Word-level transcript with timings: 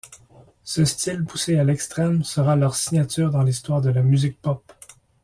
Ce 0.63 0.83
style 0.83 1.25
poussé 1.25 1.59
à 1.59 1.63
l'extrême 1.63 2.23
sera 2.23 2.55
leur 2.55 2.73
signature 2.75 3.29
dans 3.29 3.43
l'histoire 3.43 3.81
de 3.83 3.91
la 3.91 4.01
musique 4.01 4.41
pop. 4.41 4.73